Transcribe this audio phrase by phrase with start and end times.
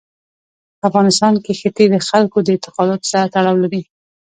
[0.79, 3.81] په افغانستان کې ښتې د خلکو د اعتقاداتو سره تړاو لري.